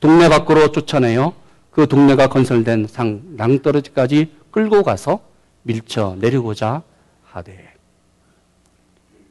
동네 0.00 0.30
밖으로 0.30 0.72
쫓아내어 0.72 1.34
그 1.70 1.86
동네가 1.86 2.28
건설된 2.28 2.86
상 2.88 3.20
낭떠러지까지 3.36 4.32
끌고 4.50 4.82
가서 4.82 5.20
밀쳐 5.64 6.16
내리고자 6.18 6.82
하되 7.24 7.65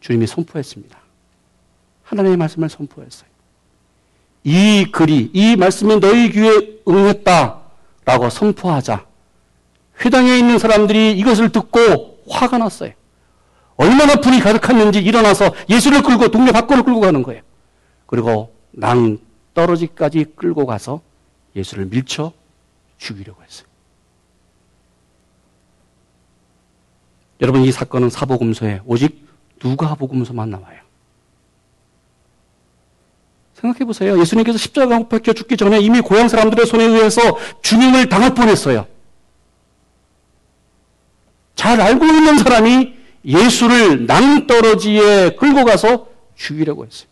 주님이 0.05 0.27
선포했습니다. 0.27 1.00
하나님의 2.03 2.38
말씀을 2.38 2.69
선포했어요. 2.69 3.27
이 4.43 4.85
글이 4.91 5.31
이 5.33 5.55
말씀이 5.55 6.00
너희 6.00 6.29
귀에 6.29 6.79
응했다 6.88 7.62
라고 8.05 8.29
선포하자 8.29 9.03
회당에 10.05 10.38
있는 10.38 10.59
사람들이 10.59 11.17
이것을 11.17 11.51
듣고 11.51 12.19
화가 12.29 12.59
났어요. 12.59 12.91
얼마나 13.77 14.21
불이 14.21 14.41
가득했는지 14.41 15.00
일어나서 15.00 15.51
예수를 15.69 16.03
끌고 16.03 16.27
동네 16.27 16.51
밖으로 16.51 16.83
끌고 16.83 17.00
가는 17.00 17.24
거예요. 17.24 17.41
그리고 18.05 18.55
낭 18.71 19.17
떨어지까지 19.55 20.33
끌고 20.35 20.67
가서 20.67 21.01
예수를 21.55 21.88
밀쳐 21.88 22.31
죽이려고 23.00 23.41
했어요. 23.41 23.67
여러분 27.41 27.63
이 27.63 27.71
사건은 27.71 28.12
사복음서에 28.12 28.81
오직 28.85 29.25
누가 29.59 29.95
복음서만 29.95 30.49
나와요. 30.49 30.86
생각해 33.56 33.86
보세요. 33.86 34.19
예수님께서 34.19 34.58
십자가 34.58 34.97
못 34.97 35.10
박혀 35.10 35.34
죽기 35.34 35.58
전에 35.58 35.80
이미 35.80 36.01
고향 36.01 36.27
사람들의 36.27 36.65
손에 36.65 36.84
의해서 36.84 37.21
주님을 37.62 38.10
당할 38.10 38.34
뻔했어요. 38.34 38.88
잘 41.56 41.80
알고 41.80 42.06
있는 42.06 42.38
사람이 42.38 42.93
예수를 43.23 44.06
낭떠러지에 44.06 45.36
끌고 45.36 45.65
가서 45.65 46.10
죽이려고 46.36 46.86
했어요. 46.86 47.08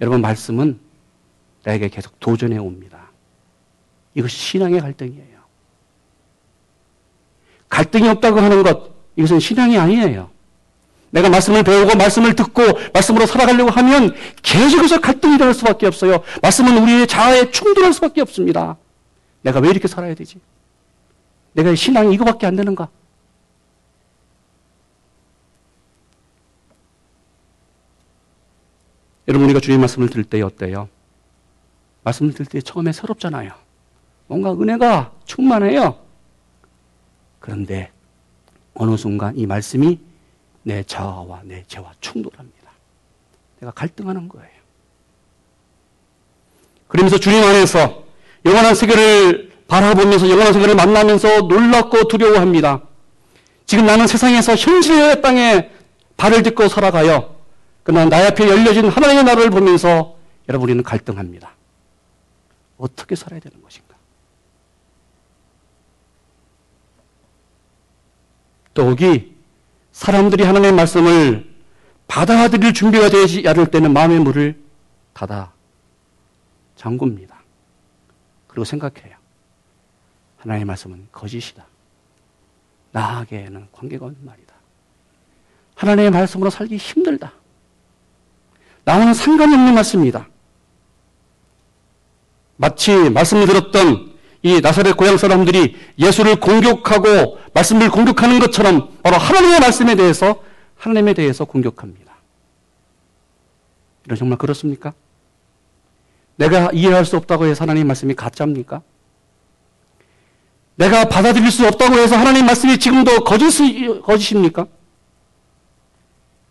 여러분, 0.00 0.22
말씀은 0.22 0.80
나에게 1.64 1.88
계속 1.88 2.18
도전해 2.20 2.56
옵니다. 2.56 3.10
이것이 4.14 4.36
신앙의 4.36 4.80
갈등이에요. 4.80 5.40
갈등이 7.68 8.08
없다고 8.08 8.40
하는 8.40 8.62
것, 8.62 8.89
이것은 9.16 9.40
신앙이 9.40 9.78
아니에요. 9.78 10.30
내가 11.10 11.28
말씀을 11.28 11.62
배우고 11.64 11.96
말씀을 11.96 12.34
듣고 12.36 12.62
말씀으로 12.92 13.26
살아가려고 13.26 13.70
하면 13.70 14.14
계속해서 14.42 15.00
갈등이 15.00 15.34
일어날 15.34 15.54
수밖에 15.54 15.86
없어요. 15.86 16.22
말씀은 16.42 16.78
우리의 16.82 17.06
자아에 17.06 17.50
충돌할 17.50 17.92
수밖에 17.92 18.20
없습니다. 18.20 18.76
내가 19.42 19.58
왜 19.60 19.70
이렇게 19.70 19.88
살아야 19.88 20.14
되지? 20.14 20.40
내가 21.52 21.74
신앙이 21.74 22.14
이거밖에 22.14 22.46
안 22.46 22.54
되는가? 22.56 22.88
여러분 29.26 29.46
우리가 29.46 29.60
주님 29.60 29.80
말씀을 29.80 30.08
들을 30.08 30.24
때 30.24 30.40
어때요? 30.42 30.88
말씀을 32.02 32.32
들을 32.32 32.46
때 32.46 32.60
처음에 32.60 32.92
새롭잖아요. 32.92 33.52
뭔가 34.26 34.52
은혜가 34.52 35.12
충만해요. 35.24 35.98
그런데 37.38 37.90
어느 38.74 38.96
순간 38.96 39.36
이 39.36 39.46
말씀이 39.46 39.98
내 40.62 40.82
자아와 40.82 41.42
내 41.44 41.64
죄와 41.66 41.92
충돌합니다. 42.00 42.70
내가 43.60 43.72
갈등하는 43.72 44.28
거예요. 44.28 44.48
그러면서 46.88 47.18
주님 47.18 47.42
안에서 47.42 48.04
영원한 48.44 48.74
세계를 48.74 49.52
바라보면서 49.68 50.28
영원한 50.28 50.52
세계를 50.52 50.74
만나면서 50.74 51.42
놀랍고 51.42 52.08
두려워합니다. 52.08 52.82
지금 53.66 53.86
나는 53.86 54.06
세상에서 54.06 54.56
현실의 54.56 55.22
땅에 55.22 55.70
발을 56.16 56.42
딛고 56.42 56.68
살아가요. 56.68 57.36
그러나 57.82 58.06
나의 58.06 58.28
앞에 58.28 58.48
열려진 58.48 58.88
하나님의 58.88 59.24
나라를 59.24 59.50
보면서 59.50 60.16
여러분 60.48 60.68
우리는 60.68 60.82
갈등합니다. 60.82 61.54
어떻게 62.76 63.14
살아야 63.14 63.40
되는 63.40 63.62
것인가? 63.62 63.89
또 68.80 68.88
여기 68.88 69.36
사람들이 69.92 70.42
하나님의 70.42 70.72
말씀을 70.72 71.54
받아들일 72.06 72.72
준비가 72.72 73.10
되지 73.10 73.46
않을 73.46 73.66
때는 73.66 73.92
마음의 73.92 74.20
문을 74.20 74.58
닫아 75.12 75.52
잠굽니다. 76.76 77.42
그리고 78.46 78.64
생각해요. 78.64 79.16
하나님의 80.38 80.64
말씀은 80.64 81.08
거짓이다. 81.12 81.66
나에게는 82.92 83.68
관계가 83.70 84.06
없는 84.06 84.24
말이다. 84.24 84.54
하나님의 85.74 86.10
말씀으로 86.10 86.48
살기 86.48 86.78
힘들다. 86.78 87.34
나와는 88.84 89.12
상관이 89.12 89.54
없는 89.54 89.74
말씀입니다. 89.74 90.26
마치 92.56 93.10
말씀을 93.10 93.46
들었던 93.46 94.09
이 94.42 94.60
나사렛 94.60 94.96
고향 94.96 95.18
사람들이 95.18 95.76
예수를 95.98 96.40
공격하고 96.40 97.38
말씀을 97.52 97.90
공격하는 97.90 98.38
것처럼 98.38 98.90
바로 99.02 99.16
하나님의 99.16 99.60
말씀에 99.60 99.96
대해서 99.96 100.42
하나님에 100.76 101.12
대해서 101.12 101.44
공격합니다. 101.44 102.14
이런 104.06 104.16
정말 104.18 104.38
그렇습니까? 104.38 104.94
내가 106.36 106.70
이해할 106.72 107.04
수 107.04 107.16
없다고 107.18 107.44
해서 107.44 107.64
하나님 107.64 107.86
말씀이 107.86 108.14
가짜입니까? 108.14 108.82
내가 110.76 111.04
받아들일 111.04 111.50
수 111.50 111.66
없다고 111.66 111.96
해서 111.98 112.16
하나님 112.16 112.46
말씀이 112.46 112.78
지금도 112.78 113.24
거짓, 113.24 113.50
거짓입니까? 114.02 114.66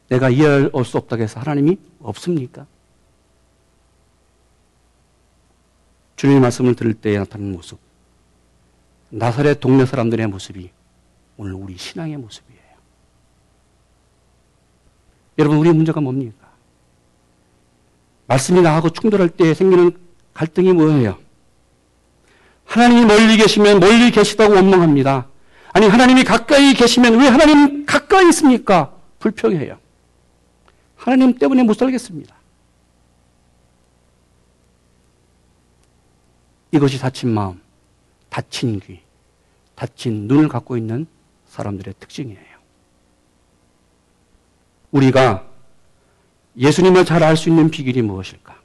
내가 0.09 0.29
이해할 0.29 0.71
수 0.85 0.97
없다고 0.97 1.23
해서 1.23 1.39
하나님이 1.39 1.77
없습니까? 2.01 2.67
주님의 6.19 6.41
말씀을 6.41 6.75
들을 6.75 6.93
때 6.93 7.17
나타나는 7.17 7.53
모습. 7.53 7.79
나사렛 9.07 9.61
동네 9.61 9.85
사람들의 9.85 10.27
모습이 10.27 10.69
오늘 11.37 11.53
우리 11.53 11.77
신앙의 11.77 12.17
모습이에요. 12.17 12.59
여러분, 15.37 15.59
우리의 15.59 15.73
문제가 15.73 16.01
뭡니까? 16.01 16.49
말씀이 18.27 18.61
나하고 18.61 18.89
충돌할 18.89 19.29
때 19.29 19.53
생기는 19.53 19.97
갈등이 20.33 20.73
뭐예요? 20.73 21.17
하나님이 22.65 23.05
멀리 23.05 23.37
계시면 23.37 23.79
멀리 23.79 24.11
계시다고 24.11 24.55
원망합니다. 24.55 25.29
아니, 25.71 25.87
하나님이 25.87 26.25
가까이 26.25 26.73
계시면 26.73 27.17
왜 27.17 27.29
하나님 27.29 27.85
가까이 27.85 28.27
있습니까? 28.27 28.93
불평해요. 29.19 29.79
하나님 30.97 31.33
때문에 31.37 31.63
못 31.63 31.75
살겠습니다. 31.75 32.38
이것이 36.71 36.99
다친 36.99 37.29
마음, 37.33 37.59
다친 38.29 38.79
귀, 38.79 38.99
다친 39.75 40.27
눈을 40.27 40.47
갖고 40.47 40.77
있는 40.77 41.07
사람들의 41.47 41.95
특징이에요. 41.99 42.39
우리가 44.91 45.47
예수님을 46.57 47.05
잘 47.05 47.23
알 47.23 47.37
수 47.37 47.49
있는 47.49 47.69
비결이 47.69 48.01
무엇일까? 48.01 48.59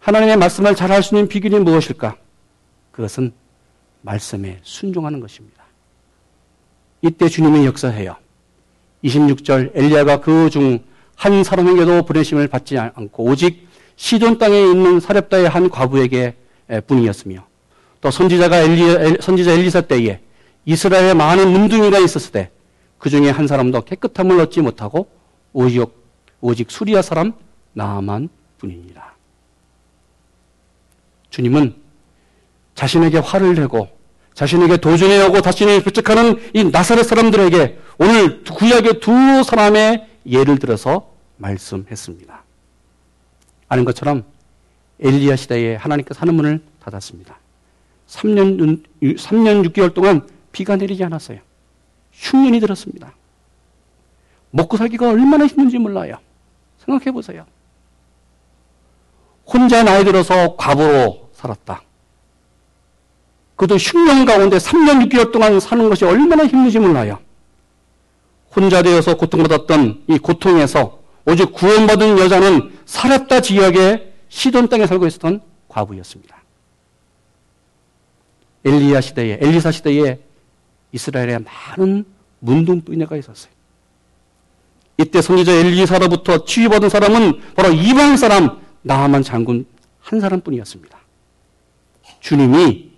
하나님의 0.00 0.36
말씀을 0.36 0.74
잘 0.74 0.92
알 0.92 1.02
수 1.02 1.14
있는 1.14 1.28
비결이 1.28 1.58
무엇일까? 1.60 2.16
그것은 2.92 3.32
말씀에 4.02 4.60
순종하는 4.62 5.20
것입니다. 5.20 5.64
이때 7.02 7.28
주님이 7.28 7.66
역사해요. 7.66 8.16
26절 9.04 9.72
엘리야가 9.74 10.20
그 10.20 10.48
중 10.50 10.88
한 11.18 11.42
사람에게도 11.42 12.04
보내심을 12.04 12.46
받지 12.46 12.78
않고 12.78 13.24
오직 13.24 13.66
시돈 13.96 14.38
땅에 14.38 14.56
있는 14.60 15.00
사렙다의 15.00 15.48
한 15.48 15.68
과부에게 15.68 16.36
뿐이었으며 16.86 17.46
또 18.00 18.10
선지자가 18.10 18.58
엘리 18.58 19.18
선지자 19.20 19.52
엘리사 19.52 19.82
때에 19.82 20.20
이스라엘에 20.64 21.14
많은 21.14 21.50
문둥이가 21.50 21.98
있었을 21.98 22.32
때그 22.32 23.10
중에 23.10 23.30
한 23.30 23.46
사람도 23.46 23.82
깨끗함을 23.82 24.40
얻지 24.40 24.60
못하고 24.60 25.08
오직 25.52 25.88
오직 26.40 26.70
수리아 26.70 27.02
사람 27.02 27.32
나만 27.72 28.28
뿐이니라. 28.58 29.14
주님은 31.30 31.74
자신에게 32.74 33.18
화를 33.18 33.54
내고 33.54 33.88
자신에게 34.34 34.76
도전해 34.76 35.24
오고 35.26 35.40
자신을 35.40 35.82
부축하는 35.82 36.50
이 36.54 36.64
나사렛 36.64 37.04
사람들에게 37.04 37.78
오늘 37.98 38.44
구약의 38.44 39.00
두 39.00 39.42
사람의 39.42 40.06
예를 40.26 40.58
들어서 40.58 41.10
말씀했습니다. 41.38 42.44
아는 43.68 43.84
것처럼 43.84 44.24
엘리야 45.00 45.36
시대에 45.36 45.76
하나님께서 45.76 46.20
하는 46.20 46.34
문을 46.34 46.60
닫았습니다. 46.80 47.38
3년, 48.08 48.82
3년 49.00 49.68
6개월 49.68 49.94
동안 49.94 50.26
비가 50.52 50.76
내리지 50.76 51.04
않았어요. 51.04 51.40
흉년이 52.12 52.60
들었습니다. 52.60 53.14
먹고 54.50 54.76
살기가 54.76 55.10
얼마나 55.10 55.46
힘든지 55.46 55.78
몰라요. 55.78 56.18
생각해 56.84 57.12
보세요. 57.12 57.44
혼자 59.46 59.82
나이 59.82 60.04
들어서 60.04 60.56
과부로 60.56 61.30
살았다. 61.32 61.82
그것도 63.56 63.76
흉년 63.76 64.24
가운데 64.24 64.56
3년 64.56 65.08
6개월 65.08 65.32
동안 65.32 65.58
사는 65.60 65.88
것이 65.88 66.04
얼마나 66.04 66.46
힘든지 66.46 66.78
몰라요. 66.78 67.18
혼자 68.54 68.82
되어서 68.82 69.16
고통받았던 69.16 70.04
이 70.08 70.18
고통에서 70.18 70.98
오직 71.26 71.52
구원받은 71.52 72.18
여자는 72.18 72.78
살았다 72.86 73.40
지역의 73.40 74.07
시돈 74.28 74.68
땅에 74.68 74.86
살고 74.86 75.06
있었던 75.06 75.40
과부였습니다. 75.68 76.36
엘리야 78.64 79.00
시대에, 79.00 79.38
엘리사 79.40 79.70
시대에 79.70 80.18
이스라엘에 80.92 81.38
많은 81.38 82.04
문둥뿌이가 82.40 83.16
있었어요. 83.16 83.52
이때 84.98 85.22
선지자 85.22 85.52
엘리사로부터 85.52 86.44
치유받은 86.44 86.88
사람은 86.88 87.40
바로 87.54 87.72
이방 87.72 88.16
사람 88.16 88.60
나만 88.82 89.22
장군 89.22 89.66
한 90.00 90.20
사람뿐이었습니다. 90.20 90.98
주님이 92.20 92.90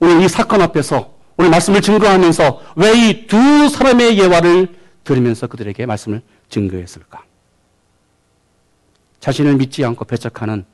오늘 0.00 0.22
이 0.22 0.28
사건 0.28 0.62
앞에서 0.62 1.14
오늘 1.36 1.50
말씀을 1.50 1.80
증거하면서 1.80 2.62
왜 2.76 2.92
이 2.94 3.26
두 3.28 3.68
사람의 3.68 4.18
예화를 4.18 4.76
들으면서 5.04 5.46
그들에게 5.46 5.86
말씀을 5.86 6.22
증거했을까? 6.48 7.22
자신을 9.20 9.56
믿지 9.56 9.84
않고 9.84 10.04
배척하는 10.04 10.64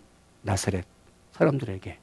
나사렛 0.42 0.84
사람들에게 1.32 1.98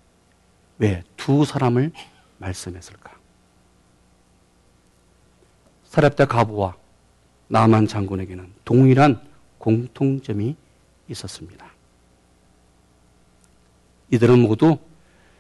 왜 0.80 1.04
두 1.16 1.46
사람을 1.46 1.92
말씀했을까? 2.40 3.12
사렙다 5.86 6.26
가부와 6.26 6.76
나만 7.48 7.86
장군에게는 7.88 8.52
동일한 8.66 9.22
공통점이 9.60 10.56
있었습니다. 11.10 11.68
이들은 14.10 14.40
모두 14.40 14.78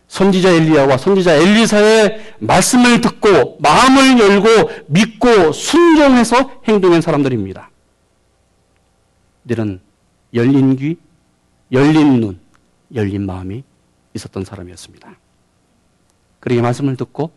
선지자 0.08 0.52
엘리야와 0.52 0.98
선지자 0.98 1.36
엘리사의 1.36 2.36
말씀을 2.40 3.02
듣고 3.02 3.58
마음을 3.60 4.20
열고 4.20 4.70
믿고 4.88 5.52
순종해서 5.54 6.62
행동한 6.68 7.02
사람들입니다. 7.02 7.72
이들은 9.46 9.82
열린 10.34 10.76
귀, 10.76 10.98
열린 11.72 12.20
눈, 12.20 12.39
열린 12.94 13.26
마음이 13.26 13.63
있었던 14.13 14.44
사람이었습니다. 14.46 15.17
그러게 16.39 16.62
말씀을 16.62 16.96
듣고 16.98 17.32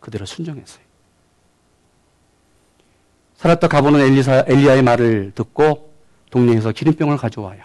그대로 0.00 0.26
순종했어요. 0.26 0.84
살았다 3.36 3.68
가보는 3.68 4.00
엘리사, 4.00 4.44
엘리야의 4.48 4.82
말을 4.82 5.32
듣고 5.34 5.94
동네에서 6.30 6.72
기름병을 6.72 7.16
가져와요. 7.16 7.62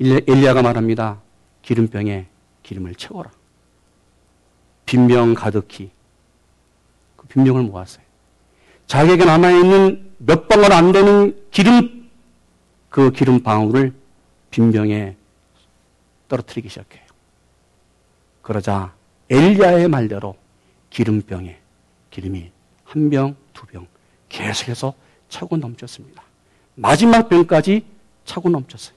엘리야가 0.00 0.62
말합니다. 0.62 1.20
기름병에 1.62 2.26
기름을 2.62 2.96
채워라. 2.96 3.30
빈병 4.84 5.34
가득히 5.34 5.90
그 7.16 7.26
빈병을 7.28 7.62
모았어요. 7.62 8.04
자기에게 8.86 9.24
남아있는 9.24 10.12
몇 10.18 10.48
방울 10.48 10.72
안 10.72 10.92
되는 10.92 11.40
기름 11.50 12.01
그 12.92 13.10
기름 13.10 13.42
방울을 13.42 13.94
빈병에 14.50 15.16
떨어뜨리기 16.28 16.68
시작해요. 16.68 17.02
그러자 18.42 18.92
엘리야의 19.30 19.88
말대로 19.88 20.36
기름병에 20.90 21.58
기름이 22.10 22.50
한 22.84 23.08
병, 23.08 23.34
두 23.54 23.64
병 23.66 23.86
계속해서 24.28 24.92
차고 25.30 25.56
넘쳤습니다. 25.56 26.22
마지막 26.74 27.30
병까지 27.30 27.82
차고 28.26 28.50
넘쳤어요. 28.50 28.94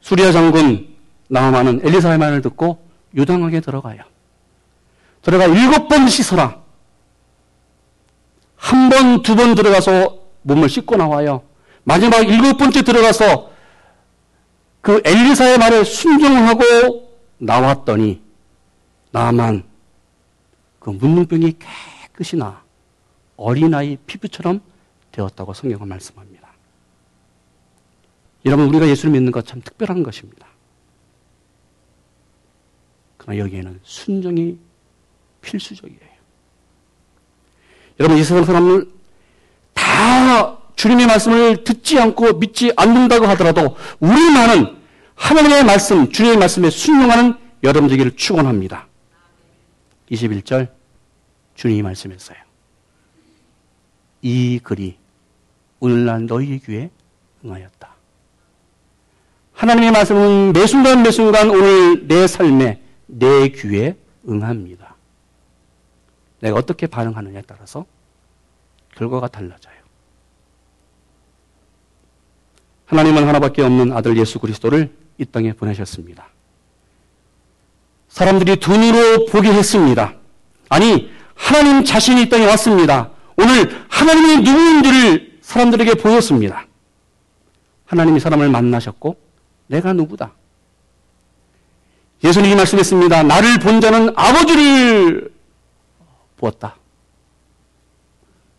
수리아 0.00 0.32
장군 0.32 0.96
나아만은 1.28 1.80
엘리사의 1.84 2.16
말을 2.16 2.40
듣고 2.40 2.82
유당하게 3.14 3.60
들어가요. 3.60 4.02
들어가 5.20 5.44
일곱 5.44 5.88
번 5.88 6.08
씻어라. 6.08 6.62
한 8.56 8.88
번, 8.88 9.20
두 9.20 9.36
번 9.36 9.54
들어가서 9.54 10.23
몸을 10.44 10.68
씻고 10.68 10.96
나와요. 10.96 11.42
마지막 11.82 12.20
일곱 12.20 12.56
번째 12.56 12.82
들어가서 12.82 13.52
그 14.80 15.02
엘리사의 15.04 15.58
말에 15.58 15.84
순종하고 15.84 17.10
나왔더니 17.38 18.22
나만 19.10 19.64
그 20.78 20.90
문둥병이 20.90 21.56
깨끗이 22.12 22.36
나 22.36 22.62
어린아이 23.36 23.96
피부처럼 24.06 24.60
되었다고 25.12 25.54
성경은 25.54 25.88
말씀합니다. 25.88 26.52
여러분 28.44 28.68
우리가 28.68 28.86
예수를 28.88 29.12
믿는 29.12 29.32
것 29.32 29.46
참 29.46 29.62
특별한 29.62 30.02
것입니다. 30.02 30.46
그러나 33.16 33.38
여기에는 33.38 33.80
순종이 33.82 34.58
필수적이에요. 35.40 36.14
여러분 38.00 38.18
이 38.18 38.24
세상 38.24 38.44
사람을 38.44 38.90
다 39.74 40.58
주님의 40.76 41.06
말씀을 41.06 41.64
듣지 41.64 41.98
않고 41.98 42.34
믿지 42.34 42.72
않는다고 42.76 43.26
하더라도 43.28 43.76
우리만은 44.00 44.76
하나님의 45.14 45.64
말씀, 45.64 46.10
주님의 46.10 46.38
말씀에 46.38 46.70
순종하는 46.70 47.34
여러분 47.62 47.88
되기를 47.88 48.16
축원합니다. 48.16 48.88
21절 50.10 50.68
주님이 51.54 51.82
말씀했어요. 51.82 52.38
이 54.22 54.58
글이 54.62 54.96
오늘날 55.80 56.26
너희 56.26 56.58
귀에 56.58 56.90
응하였다. 57.44 57.94
하나님의 59.52 59.92
말씀은 59.92 60.52
매 60.52 60.66
순간 60.66 61.02
매 61.02 61.10
순간 61.10 61.50
오늘 61.50 62.06
내 62.08 62.26
삶에 62.26 62.82
내 63.06 63.48
귀에 63.48 63.96
응합니다. 64.28 64.96
내가 66.40 66.56
어떻게 66.56 66.86
반응하느냐에 66.86 67.42
따라서 67.46 67.86
결과가 68.96 69.28
달라져요. 69.28 69.74
하나님은 72.86 73.26
하나밖에 73.26 73.62
없는 73.62 73.92
아들 73.92 74.16
예수 74.18 74.38
그리스도를 74.38 74.94
이 75.18 75.24
땅에 75.24 75.52
보내셨습니다. 75.52 76.28
사람들이 78.08 78.56
두 78.56 78.76
눈으로 78.76 79.26
보게 79.26 79.52
했습니다. 79.52 80.14
아니, 80.68 81.10
하나님 81.34 81.84
자신이 81.84 82.22
이 82.22 82.28
땅에 82.28 82.46
왔습니다. 82.46 83.10
오늘 83.36 83.84
하나님이 83.88 84.42
누구인지를 84.42 85.38
사람들에게 85.40 85.94
보였습니다. 85.94 86.66
하나님이 87.86 88.20
사람을 88.20 88.48
만나셨고, 88.48 89.16
내가 89.66 89.92
누구다. 89.92 90.32
예수님이 92.22 92.54
말씀했습니다. 92.54 93.24
나를 93.24 93.58
본 93.58 93.80
자는 93.80 94.10
아버지를 94.16 95.32
보았다. 96.36 96.76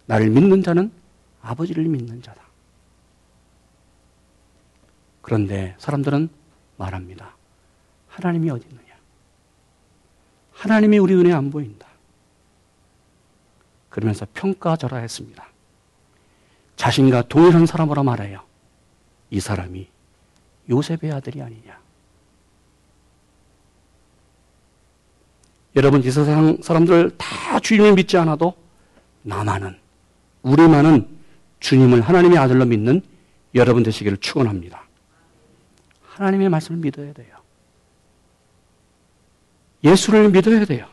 나를 0.06 0.30
믿는 0.30 0.64
자는 0.64 0.92
아버지를 1.42 1.84
믿는 1.86 2.22
자다. 2.22 2.44
그런데 5.22 5.76
사람들은 5.80 6.30
말합니다. 6.78 7.36
하나님이 8.08 8.50
어디 8.52 8.68
있느냐? 8.68 8.96
하나님이 10.52 10.98
우리 11.00 11.16
눈에 11.16 11.34
안 11.34 11.50
보인다. 11.50 11.88
그러면서 13.90 14.28
평가절하했습니다. 14.34 15.48
자신과 16.76 17.24
동일한 17.24 17.66
사람으로 17.66 18.04
말해요. 18.04 18.44
이 19.30 19.40
사람이 19.40 19.88
요셉의 20.70 21.12
아들이 21.12 21.42
아니냐. 21.42 21.80
여러분 25.76 26.02
이 26.04 26.12
세상 26.12 26.58
사람들 26.62 27.18
다 27.18 27.60
주님을 27.60 27.94
믿지 27.94 28.18
않아도 28.18 28.54
나만은 29.24 29.85
우리만은 30.46 31.08
주님을 31.60 32.02
하나님의 32.02 32.38
아들로 32.38 32.66
믿는 32.66 33.02
여러분 33.56 33.84
되시기를 33.84 34.18
축원합니다. 34.18 34.84
하나님의 36.04 36.50
말씀을 36.50 36.80
믿어야 36.80 37.12
돼요. 37.14 37.28
예수를 39.84 40.30
믿어야 40.30 40.64
돼요. 40.66 40.86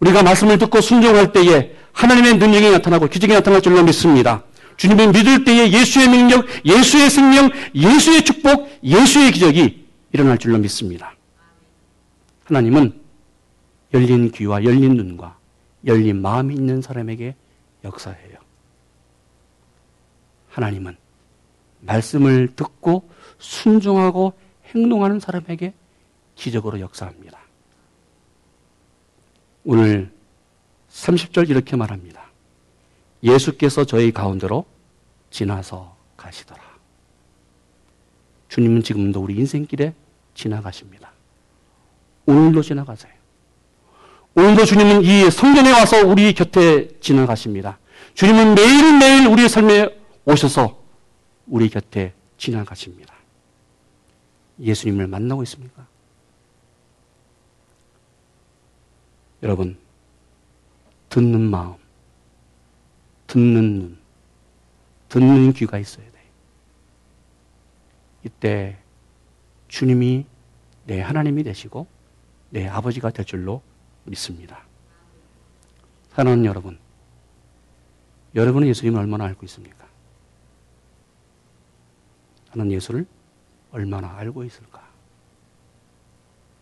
우리가 0.00 0.22
말씀을 0.22 0.58
듣고 0.58 0.80
순종할 0.80 1.32
때에 1.32 1.74
하나님의 1.92 2.36
능력이 2.38 2.70
나타나고 2.70 3.08
기적이 3.08 3.34
나타날 3.34 3.60
줄로 3.62 3.82
믿습니다. 3.82 4.44
주님을 4.76 5.08
믿을 5.08 5.44
때에 5.44 5.70
예수의 5.70 6.08
능력, 6.08 6.46
예수의 6.64 7.10
생명, 7.10 7.50
예수의 7.74 8.24
축복, 8.24 8.70
예수의 8.82 9.32
기적이 9.32 9.86
일어날 10.12 10.38
줄로 10.38 10.58
믿습니다. 10.58 11.14
하나님은 12.44 13.00
열린 13.92 14.30
귀와 14.30 14.64
열린 14.64 14.94
눈과 14.94 15.36
열린 15.86 16.22
마음이 16.22 16.54
있는 16.54 16.80
사람에게 16.80 17.34
역사해요. 17.84 18.38
하나님은 20.50 20.96
말씀을 21.80 22.54
듣고 22.54 23.08
순종하고 23.38 24.34
행동하는 24.66 25.20
사람에게 25.20 25.74
기적으로 26.34 26.80
역사합니다. 26.80 27.38
오늘 29.64 30.12
30절 30.90 31.50
이렇게 31.50 31.76
말합니다. 31.76 32.30
예수께서 33.22 33.84
저희 33.84 34.12
가운데로 34.12 34.64
지나서 35.30 35.96
가시더라. 36.16 36.60
주님은 38.48 38.82
지금도 38.82 39.20
우리 39.22 39.36
인생길에 39.36 39.94
지나가십니다. 40.34 41.12
오늘도 42.26 42.62
지나가세요. 42.62 43.19
오늘도 44.34 44.64
주님은 44.64 45.02
이 45.02 45.30
성전에 45.30 45.72
와서 45.72 46.06
우리 46.06 46.32
곁에 46.32 46.88
지나가십니다. 47.00 47.78
주님은 48.14 48.54
매일매일 48.54 49.26
우리의 49.26 49.48
삶에 49.48 49.88
오셔서 50.24 50.80
우리 51.46 51.68
곁에 51.68 52.14
지나가십니다. 52.36 53.14
예수님을 54.60 55.06
만나고 55.08 55.42
있습니까? 55.42 55.86
여러분, 59.42 59.78
듣는 61.08 61.40
마음, 61.40 61.74
듣는 63.26 63.78
눈, 63.78 63.98
듣는 65.08 65.52
귀가 65.54 65.78
있어야 65.78 66.04
돼. 66.04 66.20
이때 68.24 68.78
주님이 69.68 70.26
내 70.84 71.00
하나님이 71.00 71.42
되시고 71.42 71.86
내 72.50 72.68
아버지가 72.68 73.10
될 73.10 73.24
줄로 73.24 73.62
믿습니다. 74.04 74.64
사랑하는 76.10 76.44
여러분, 76.44 76.78
여러분은 78.34 78.68
예수님을 78.68 79.00
얼마나 79.00 79.24
알고 79.24 79.44
있습니까? 79.46 79.86
나는 82.54 82.72
예수를 82.72 83.06
얼마나 83.70 84.16
알고 84.16 84.44
있을까? 84.44 84.88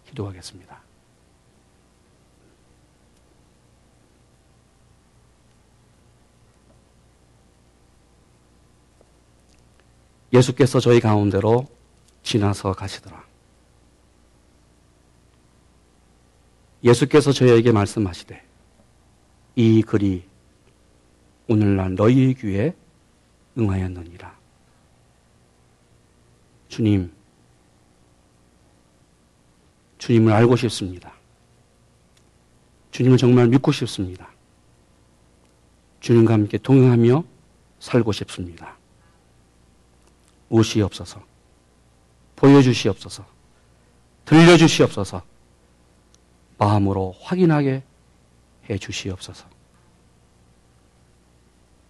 기도하겠습니다. 0.06 0.82
예수께서 10.32 10.78
저희 10.78 11.00
가운데로 11.00 11.66
지나서 12.22 12.72
가시더라. 12.72 13.27
예수께서 16.84 17.32
저희에게 17.32 17.72
말씀하시되 17.72 18.42
이 19.56 19.82
글이 19.82 20.24
오늘날 21.48 21.94
너희 21.94 22.34
귀에 22.34 22.74
응하였느니라. 23.56 24.38
주님, 26.68 27.10
주님을 29.98 30.32
알고 30.32 30.56
싶습니다. 30.56 31.12
주님을 32.92 33.18
정말 33.18 33.48
믿고 33.48 33.72
싶습니다. 33.72 34.30
주님과 36.00 36.34
함께 36.34 36.58
동행하며 36.58 37.24
살고 37.80 38.12
싶습니다. 38.12 38.76
오시옵소서. 40.48 41.22
보여주시옵소서. 42.36 43.26
들려주시옵소서. 44.24 45.22
마음으로 46.58 47.14
확인하게 47.20 47.82
해 48.68 48.78
주시옵소서. 48.78 49.46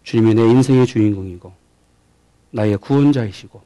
주님이 0.04 0.34
내 0.34 0.42
인생의 0.42 0.86
주인공이고, 0.86 1.52
나의 2.50 2.76
구원자이시고, 2.78 3.62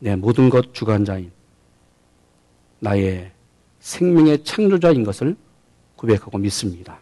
내 0.00 0.16
모든 0.16 0.50
것 0.50 0.74
주관자인, 0.74 1.32
나의 2.80 3.32
생명의 3.80 4.44
창조자인 4.44 5.04
것을 5.04 5.36
고백하고 5.96 6.38
믿습니다. 6.38 6.98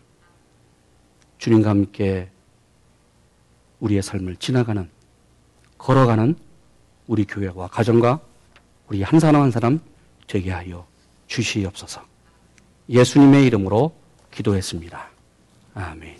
주님과 1.38 1.70
함께 1.70 2.30
우리의 3.80 4.02
삶을 4.02 4.36
지나가는 4.36 4.88
걸어가는 5.78 6.36
우리 7.06 7.24
교회와 7.24 7.68
가정과 7.68 8.20
우리 8.88 9.02
한 9.02 9.18
사람 9.18 9.42
한 9.42 9.50
사람 9.50 9.80
되게 10.26 10.50
하여 10.50 10.86
주시옵소서. 11.26 12.09
예수님의 12.90 13.46
이름으로 13.46 13.92
기도했습니다. 14.32 15.08
아멘. 15.74 16.19